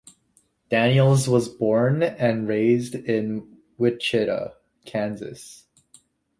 Daniels 0.67 1.29
was 1.29 1.47
born 1.47 2.01
and 2.01 2.47
raised 2.47 2.95
in 2.95 3.59
Wichita, 3.77 4.55
Kansas. 4.83 5.67